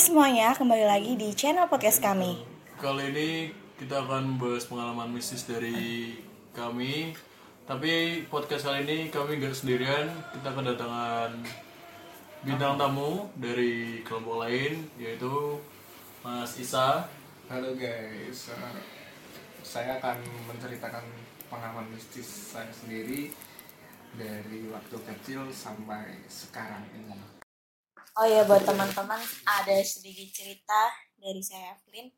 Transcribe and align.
semuanya, 0.00 0.56
kembali 0.56 0.88
lagi 0.88 1.12
di 1.12 1.28
channel 1.36 1.68
podcast 1.68 2.00
kami. 2.00 2.40
Kali 2.80 3.12
ini 3.12 3.52
kita 3.76 4.00
akan 4.00 4.40
bahas 4.40 4.64
pengalaman 4.64 5.12
mistis 5.12 5.44
dari 5.44 6.16
kami. 6.56 7.12
Tapi 7.68 8.24
podcast 8.32 8.64
kali 8.64 8.88
ini 8.88 8.98
kami 9.12 9.36
nggak 9.36 9.52
sendirian. 9.52 10.08
Kita 10.32 10.56
kedatangan 10.56 11.44
bintang 12.48 12.80
tamu 12.80 13.28
dari 13.36 14.00
kelompok 14.00 14.40
lain, 14.48 14.88
yaitu 14.96 15.60
Mas 16.24 16.56
Isa. 16.56 17.04
Halo 17.52 17.76
guys, 17.76 18.48
Eh, 18.56 18.80
saya 19.60 20.00
akan 20.00 20.16
menceritakan 20.48 21.04
pengalaman 21.52 21.92
mistis 21.92 22.56
saya 22.56 22.72
sendiri 22.72 23.28
dari 24.16 24.64
waktu 24.72 24.96
kecil 24.96 25.44
sampai 25.52 26.24
sekarang 26.24 26.88
ini. 26.96 27.39
Oh 28.20 28.28
ya, 28.28 28.44
buat 28.44 28.60
teman-teman 28.68 29.16
ada 29.48 29.80
sedikit 29.80 30.28
cerita 30.28 30.92
dari 31.16 31.40
saya 31.40 31.72
Evelyn. 31.72 32.12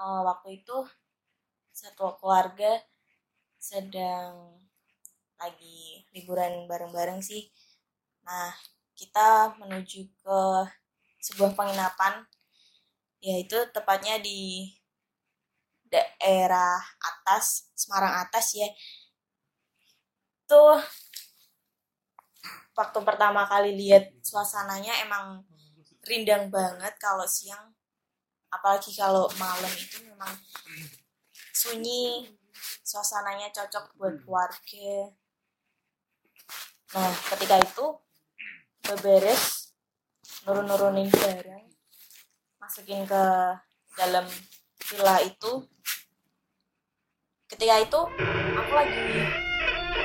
Eh, 0.00 0.20
waktu 0.24 0.64
itu 0.64 0.76
satu 1.76 2.16
keluarga 2.16 2.80
sedang 3.60 4.56
lagi 5.36 6.08
liburan 6.16 6.64
bareng-bareng 6.64 7.20
sih. 7.20 7.52
Nah, 8.24 8.48
kita 8.96 9.52
menuju 9.60 10.00
ke 10.24 10.40
sebuah 11.20 11.52
penginapan, 11.52 12.24
yaitu 13.20 13.60
tepatnya 13.76 14.24
di 14.24 14.72
daerah 15.92 16.80
atas, 16.96 17.68
Semarang 17.76 18.24
atas 18.24 18.56
ya. 18.56 18.72
Tuh 20.48 20.80
waktu 22.72 22.98
pertama 23.04 23.44
kali 23.44 23.76
lihat 23.76 24.08
suasananya 24.24 25.04
emang 25.04 25.44
rindang 26.08 26.48
banget 26.48 26.94
kalau 26.98 27.28
siang. 27.28 27.72
Apalagi 28.52 28.92
kalau 28.92 29.28
malam 29.40 29.72
itu 29.72 30.04
memang 30.04 30.32
sunyi 31.52 32.28
suasananya 32.84 33.48
cocok 33.52 33.96
buat 33.96 34.14
keluarga. 34.24 34.92
Nah 36.92 37.12
ketika 37.32 37.56
itu 37.60 37.86
beberes 38.84 39.72
nurun-nurunin 40.44 41.08
barang 41.08 41.64
masukin 42.60 43.08
ke 43.08 43.24
dalam 43.96 44.26
villa 44.84 45.16
itu. 45.24 45.64
Ketika 47.48 47.84
itu 47.84 48.00
aku 48.56 48.72
lagi 48.72 49.04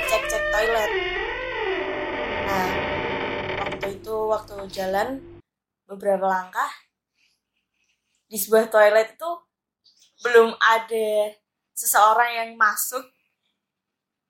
cek-cek 0.08 0.44
toilet 0.52 1.17
waktu 4.28 4.56
jalan 4.68 5.24
beberapa 5.88 6.28
langkah 6.28 6.68
di 8.28 8.36
sebuah 8.36 8.68
toilet 8.68 9.16
itu 9.16 9.32
belum 10.20 10.52
ada 10.60 11.32
seseorang 11.72 12.32
yang 12.36 12.50
masuk. 12.60 13.08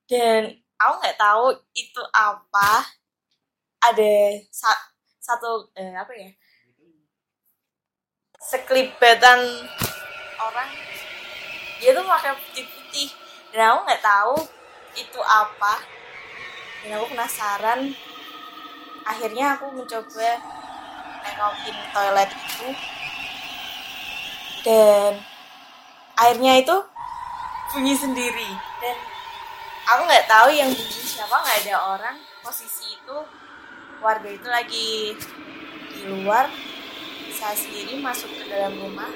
Dan 0.07 0.53
aku 0.79 0.93
nggak 1.01 1.19
tahu 1.19 1.45
itu 1.73 2.01
apa. 2.13 2.85
Ada 3.77 4.41
sa- 4.53 4.87
satu 5.17 5.69
eh, 5.73 5.93
apa 5.97 6.13
ya? 6.13 6.29
Sekelibetan 8.37 9.41
orang. 10.37 10.69
Dia 11.77 11.93
tuh 11.93 12.05
pakai 12.05 12.33
putih-putih 12.37 13.09
dan 13.53 13.73
aku 13.73 13.79
nggak 13.85 14.03
tahu 14.05 14.35
itu 14.97 15.19
apa. 15.21 15.81
Dan 16.85 17.01
aku 17.01 17.05
penasaran 17.11 17.91
akhirnya 19.07 19.55
aku 19.55 19.71
mencoba 19.71 20.29
nengokin 21.23 21.77
toilet 21.95 22.29
itu. 22.35 22.69
Dan 24.67 25.11
airnya 26.19 26.53
itu 26.59 26.75
bunyi 27.71 27.95
sendiri. 27.95 28.51
Dan 28.83 28.97
aku 29.87 30.01
nggak 30.03 30.27
tahu 30.27 30.49
yang 30.51 30.67
bunyi 30.67 31.01
siapa 31.01 31.35
nggak 31.39 31.57
ada 31.63 31.75
orang. 31.95 32.17
Posisi 32.43 32.99
itu 32.99 33.17
warga 34.03 34.27
itu 34.27 34.47
lagi 34.47 35.15
di 35.95 36.01
luar. 36.11 36.51
Saya 37.31 37.55
sendiri 37.55 38.01
masuk 38.01 38.33
ke 38.33 38.49
dalam 38.49 38.75
rumah 38.75 39.07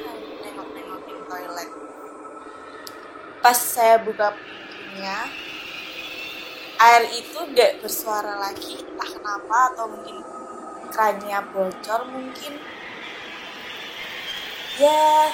nengok-nengokin 0.46 1.20
toilet. 1.26 1.70
Pas 3.42 3.58
saya 3.58 3.98
buka 3.98 4.32
pintunya 4.38 5.26
air 6.82 7.04
itu 7.14 7.38
gak 7.54 7.78
bersuara 7.86 8.42
lagi 8.42 8.82
entah 8.82 9.06
kenapa 9.06 9.58
atau 9.74 9.86
mungkin 9.86 10.18
kerannya 10.90 11.40
bocor 11.54 12.02
mungkin. 12.10 12.58
Ya 14.82 15.30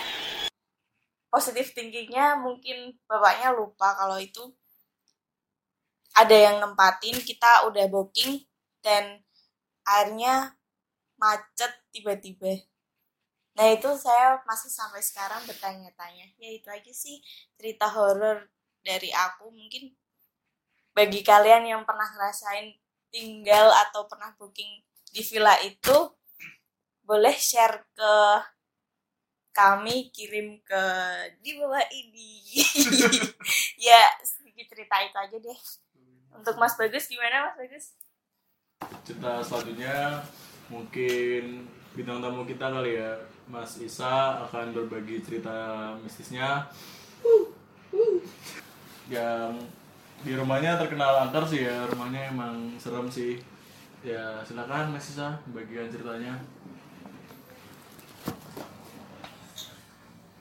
positif 1.31 1.71
tingginya 1.71 2.35
mungkin 2.35 2.99
bapaknya 3.07 3.55
lupa 3.55 3.95
kalau 3.95 4.19
itu. 4.19 4.43
Ada 6.17 6.35
yang 6.35 6.55
nempatin 6.59 7.15
kita 7.23 7.69
udah 7.69 7.85
booking 7.87 8.43
dan 8.83 9.21
airnya 9.87 10.57
macet 11.15 11.71
tiba-tiba. 11.95 12.59
Nah 13.55 13.71
itu 13.71 13.89
saya 13.95 14.41
masih 14.43 14.67
sampai 14.73 14.99
sekarang 14.99 15.45
bertanya-tanya. 15.47 16.27
Ya 16.41 16.49
itu 16.51 16.67
aja 16.67 16.91
sih 16.91 17.21
cerita 17.55 17.87
horor 17.87 18.49
dari 18.81 19.13
aku. 19.13 19.53
Mungkin 19.53 19.93
bagi 20.97 21.21
kalian 21.21 21.69
yang 21.69 21.81
pernah 21.85 22.09
ngerasain 22.09 22.73
tinggal 23.13 23.69
atau 23.69 24.09
pernah 24.09 24.33
booking 24.41 24.81
di 25.13 25.21
villa 25.21 25.53
itu 25.61 25.93
boleh 27.05 27.37
share 27.37 27.85
ke 27.93 28.13
kami 29.53 30.09
kirim 30.09 30.57
ke 30.65 30.83
di 31.37 31.61
bawah 31.61 31.85
ini. 31.93 32.41
Ya 33.87 34.01
sedikit 34.25 34.73
cerita 34.73 34.97
itu 35.05 35.13
aja 35.13 35.37
deh. 35.37 35.59
Untuk 36.33 36.57
Mas 36.57 36.73
Bagus 36.73 37.05
gimana 37.05 37.45
Mas 37.45 37.55
Bagus? 37.61 37.85
Cerita 39.05 39.37
selanjutnya 39.45 40.25
mungkin 40.67 41.69
bintang 41.93 42.25
tamu 42.25 42.41
kita 42.43 42.73
kali 42.73 42.97
ya, 42.97 43.21
Mas 43.45 43.77
Isa 43.77 44.41
akan 44.49 44.73
berbagi 44.73 45.21
cerita 45.21 45.93
mistisnya. 46.01 46.65
Yang 49.07 49.61
di 50.25 50.31
rumahnya 50.33 50.81
terkenal 50.81 51.29
angker 51.29 51.45
sih 51.45 51.61
ya, 51.67 51.85
rumahnya 51.93 52.33
emang 52.33 52.73
serem 52.81 53.05
sih. 53.05 53.37
Ya 54.05 54.41
silakan 54.45 54.93
Mas 54.93 55.09
Isa 55.13 55.37
bagian 55.53 55.89
ceritanya. 55.89 56.37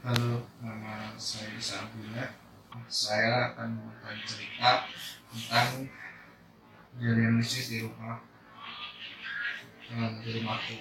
Halo, 0.07 0.39
nama 0.63 1.13
saya 1.19 1.51
Isa 1.59 1.83
Abdullah. 1.83 2.31
Saya 2.87 3.53
akan 3.53 3.75
memberikan 3.75 4.17
cerita 4.23 4.71
tentang 5.33 5.91
kejadian 6.97 7.35
mistis 7.37 7.73
di 7.73 7.79
rumah 7.83 8.23
eh, 9.91 10.11
di 10.23 10.31
rumahku. 10.41 10.77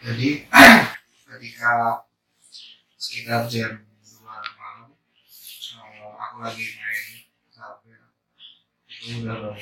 Jadi 0.00 0.28
ketika 1.28 1.72
sekitar 3.00 3.44
jam 3.46 3.84
2 4.00 4.24
malam 4.26 4.90
eh, 4.92 6.12
aku 6.20 6.29
lagi 6.40 6.64
main 6.80 7.04
HP 7.52 7.82
udah 9.20 9.36
bangun. 9.36 9.56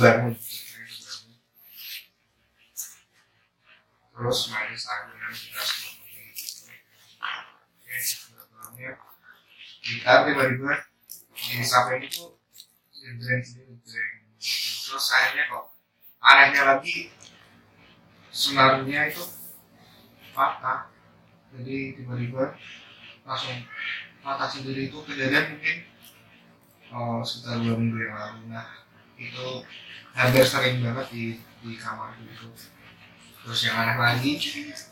Bangun. 0.00 0.34
Terus 4.10 4.40
main 4.52 4.68
Instagram 4.72 5.32
kita 5.32 5.60
sepuluh 5.60 5.94
menit 6.04 6.34
sebelumnya 8.00 8.90
kita 9.80 10.12
tiba-tiba 10.28 10.72
di 11.34 11.64
sampai 11.64 12.04
itu 12.04 12.36
jeng 12.92 13.16
jeng 13.20 14.12
terus 14.40 15.06
akhirnya 15.12 15.44
kok 15.48 15.64
anehnya 16.20 16.62
lagi 16.76 17.12
senarnya 18.30 19.12
itu 19.12 19.24
patah. 20.32 20.88
Jadi 21.50 21.98
tiba-tiba 21.98 22.54
langsung 23.26 23.58
patah 24.20 24.48
sendiri 24.48 24.92
itu 24.92 24.98
kejadian 25.04 25.56
mungkin 25.56 25.76
oh, 26.92 27.20
sekitar 27.24 27.56
dua 27.64 27.74
minggu 27.76 27.98
yang 28.00 28.14
lalu. 28.16 28.40
Nah 28.52 28.68
itu 29.16 29.64
hampir 30.16 30.44
sering 30.44 30.82
banget 30.84 31.06
di 31.12 31.24
di 31.60 31.76
kamar 31.76 32.16
itu 32.20 32.48
terus 33.40 33.60
yang 33.64 33.76
aneh 33.80 33.96
lagi 33.96 34.36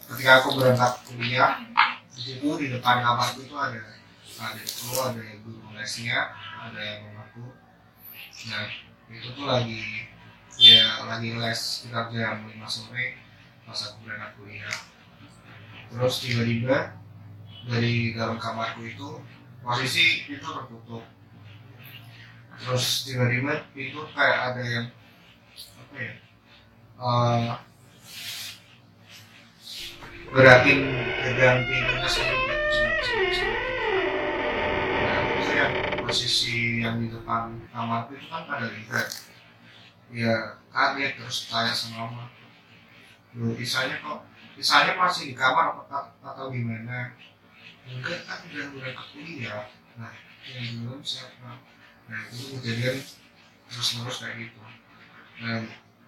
ketika 0.09 0.41
aku 0.41 0.57
berangkat 0.57 1.05
kuliah 1.05 1.61
di 2.13 2.21
situ 2.21 2.49
di 2.57 2.67
depan 2.73 3.05
kamarku 3.05 3.45
itu 3.45 3.57
ada 3.57 3.81
ada 4.39 4.61
itu 4.61 4.89
ada 4.97 5.23
guru 5.45 5.69
lesnya 5.77 6.33
ada 6.57 7.05
mamaku. 7.05 7.53
Nah 8.49 8.67
itu 9.13 9.29
tuh 9.37 9.47
lagi 9.49 10.09
ya 10.59 11.05
lagi 11.05 11.37
les 11.37 11.61
sekitar 11.61 12.09
jam 12.13 12.45
5 12.49 12.57
sore 12.69 13.21
pas 13.69 13.81
aku 13.85 13.97
berangkat 14.05 14.31
kuliah. 14.41 14.77
Terus 15.89 16.15
tiba-tiba 16.21 16.79
dari 17.66 18.14
dalam 18.14 18.38
kamarku 18.38 18.87
itu 18.87 19.19
posisi 19.64 20.28
itu 20.31 20.44
tertutup. 20.44 21.02
Terus 22.58 22.87
tiba-tiba 23.06 23.64
itu 23.75 24.00
kayak 24.14 24.38
ada 24.55 24.62
yang 24.62 24.87
apa 25.58 25.96
ya 25.99 26.12
eh, 26.99 27.50
gerakin 30.28 30.78
gegang 31.25 31.58
pinggangnya 31.66 32.10
sendiri 32.10 32.49
posisi 36.08 36.81
yang 36.81 37.05
di 37.05 37.12
depan 37.12 37.52
kamar 37.69 38.08
itu 38.08 38.25
kan 38.32 38.49
ada 38.49 38.64
lihat 38.64 39.08
ya 40.08 40.56
kaget 40.72 41.20
terus 41.20 41.52
tanya 41.52 41.69
sama 41.76 42.08
mama. 42.08 42.25
Loh, 43.37 43.52
Isanya 43.60 44.00
kok 44.00 44.25
Isanya 44.56 44.96
masih 44.96 45.31
di 45.31 45.34
kamar 45.37 45.76
apa, 45.76 46.16
atau 46.25 46.49
gimana 46.49 47.12
enggak 47.88 48.20
kan 48.29 48.38
udah 48.52 48.67
berangkat 48.76 49.06
kuliah 49.17 49.64
nah 49.96 50.12
yang 50.44 50.85
belum 50.85 51.00
siapa 51.00 51.61
nah 52.08 52.20
itu 52.32 52.56
kejadian 52.61 53.00
terus 53.69 53.88
terus 54.00 54.17
kayak 54.25 54.37
gitu. 54.49 54.61
Nah, 55.44 55.61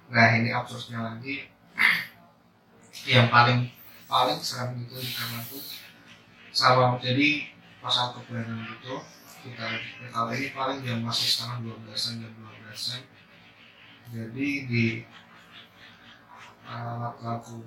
nah 0.09 0.27
ini 0.41 0.49
absurdnya 0.51 1.01
lagi. 1.05 1.53
Yang 3.05 3.29
paling 3.29 3.61
paling 4.09 4.39
serem 4.41 4.81
itu 4.81 4.97
di 4.97 5.13
kamar 5.13 5.45
tuh. 5.47 5.63
Sama 6.51 6.99
jadi 6.99 7.53
pas 7.81 7.97
aku 8.11 8.27
kebenaran 8.27 8.67
gitu 8.77 9.01
kita 9.41 9.65
ya, 9.73 9.81
kalau 10.13 10.37
ini 10.37 10.53
paling 10.53 10.85
jam 10.85 11.01
masih 11.01 11.25
setengah 11.25 11.65
dua 11.65 11.77
belasan 11.81 12.21
jam 12.21 12.33
dua 12.37 12.53
belasan. 12.61 13.01
Jadi 14.13 14.49
di 14.69 14.87
uh, 16.69 17.09
aku 17.25 17.65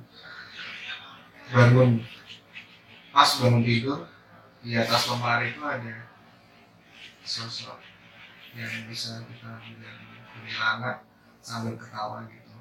bangun 1.50 1.98
pas 3.14 3.30
bangun 3.38 3.62
tidur 3.62 4.10
di 4.66 4.74
atas 4.74 5.06
lemari 5.06 5.54
itu 5.54 5.62
ada 5.62 6.10
sosok 7.22 7.78
yang 8.58 8.90
bisa 8.90 9.22
kita 9.30 9.62
bilang 9.62 10.02
kuntilanak 10.34 10.98
sambil 11.46 11.78
ketawa 11.78 12.26
gitu. 12.26 12.58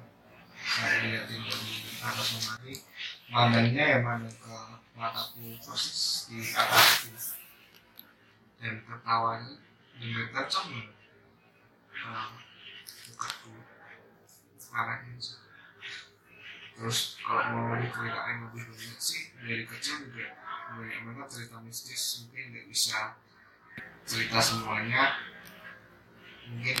Saya 0.61 1.09
liatin 1.09 1.41
dari 1.41 1.73
atas 2.05 2.27
lemari 2.37 2.73
mandangnya 3.33 3.83
ya 3.83 3.97
mandang 4.05 4.29
ke 4.29 4.53
mataku 4.93 5.57
persis 5.57 6.29
di 6.29 6.37
atas 6.53 7.09
itu. 7.09 7.33
Dan 8.61 8.77
ketawanya 8.85 9.57
dengan 9.97 10.25
kencang 10.37 10.69
banget. 10.69 10.93
Uh, 12.03 12.29
mukaku 13.09 13.53
arahnya 14.75 15.15
terus 16.73 17.21
kalau 17.21 17.53
mau 17.53 17.77
diceritain 17.79 18.43
lebih 18.49 18.63
banyak 18.65 18.99
sih 18.99 19.31
dari 19.39 19.63
kecil 19.63 20.09
juga 20.09 20.42
banget 20.71 21.27
cerita 21.29 21.57
mistis 21.61 22.25
mungkin 22.25 22.55
nggak 22.55 22.67
bisa 22.71 23.17
cerita 24.07 24.37
semuanya. 24.39 25.19
Mungkin 26.49 26.77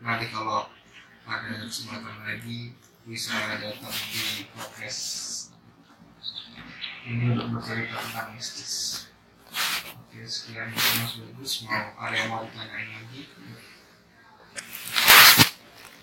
nanti 0.00 0.26
kalau 0.30 0.70
ada 1.26 1.62
kesempatan 1.66 2.26
lagi 2.26 2.74
bisa 3.06 3.34
datang 3.58 3.94
di 4.12 4.46
podcast 4.54 5.02
ini 7.06 7.32
untuk 7.32 7.58
bercerita 7.58 7.96
tentang 7.96 8.36
mistis. 8.36 9.06
Oke 9.96 10.26
sekian. 10.26 10.70
Mas 10.74 11.16
bagus 11.18 11.52
mau 11.66 11.86
ada 11.96 12.14
yang 12.14 12.28
mau 12.30 12.42
ditanyain 12.44 12.90
lagi? 12.98 13.22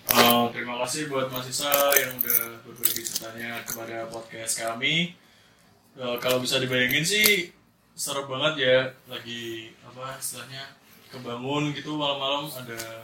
Uh, 0.08 0.48
terima 0.50 0.80
kasih 0.82 1.12
buat 1.12 1.28
Mas 1.28 1.46
Isa 1.52 1.68
yang 2.00 2.16
udah 2.16 2.64
berbagi 2.64 3.04
ceritanya 3.04 3.60
kepada 3.68 4.08
podcast 4.08 4.56
kami. 4.56 5.12
Uh, 5.98 6.14
kalau 6.22 6.38
bisa 6.38 6.62
dibayangin 6.62 7.02
sih 7.02 7.50
seru 7.98 8.30
banget 8.30 8.54
ya 8.62 8.76
lagi 9.10 9.74
apa 9.82 10.14
istilahnya 10.14 10.62
kebangun 11.10 11.74
gitu 11.74 11.98
malam-malam 11.98 12.46
ada 12.54 13.02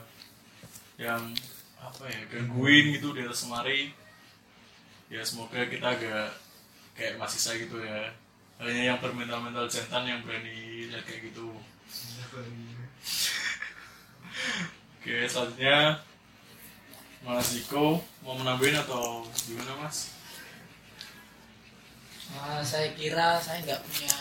yang 0.94 1.34
apa 1.82 2.06
ya 2.06 2.22
gangguin 2.30 2.94
gitu 2.94 3.10
di 3.10 3.26
atas 3.26 3.50
lemari. 3.50 3.90
Ya 5.10 5.26
semoga 5.26 5.66
kita 5.66 5.98
agak 5.98 6.38
kayak 6.94 7.18
Mas 7.18 7.34
Isa 7.34 7.58
gitu 7.58 7.82
ya. 7.82 8.14
Hanya 8.62 8.94
yang 8.94 9.02
bermental-mental 9.02 9.66
jantan 9.66 10.06
yang 10.06 10.22
berani 10.22 10.86
lihat 10.86 11.02
kayak 11.02 11.34
gitu. 11.34 11.50
Oke, 15.02 15.26
selanjutnya 15.26 15.98
Mas 17.26 17.58
Iko 17.58 17.98
mau 18.22 18.38
menambahin 18.38 18.78
atau 18.78 19.26
gimana 19.50 19.82
Mas? 19.82 20.13
Nah, 22.32 22.64
saya 22.64 22.96
kira 22.96 23.36
saya 23.36 23.60
nggak 23.60 23.82
punya 23.84 24.16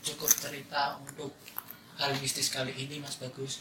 cukup 0.00 0.30
cerita 0.32 0.96
untuk 1.04 1.36
hal 2.00 2.16
mistis 2.18 2.48
kali 2.48 2.72
ini 2.72 2.96
Mas 3.02 3.20
Bagus. 3.20 3.60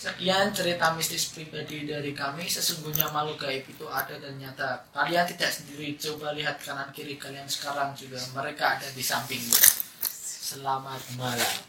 Sekian 0.00 0.48
cerita 0.56 0.96
mistis 0.96 1.28
pribadi 1.28 1.84
dari 1.84 2.16
kami. 2.16 2.48
Sesungguhnya 2.48 3.12
makhluk 3.12 3.44
gaib 3.44 3.68
itu 3.68 3.84
ada 3.84 4.16
dan 4.16 4.32
nyata. 4.40 4.80
Kalian 4.96 5.28
tidak 5.28 5.52
sendiri. 5.52 5.92
Coba 6.00 6.32
lihat 6.32 6.56
kanan 6.56 6.88
kiri 6.96 7.20
kalian 7.20 7.44
sekarang 7.44 7.92
juga. 7.92 8.16
Mereka 8.32 8.80
ada 8.80 8.88
di 8.96 9.04
sampingmu. 9.04 9.60
Selamat 10.40 11.04
malam. 11.20 11.68